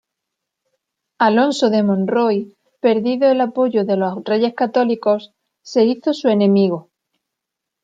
[1.19, 5.31] Alonso de Monroy, perdido el apoyo de los reyes católicos,
[5.61, 6.89] se hizo su enemigo.